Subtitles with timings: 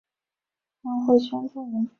[0.81, 1.87] 安徽宣州人。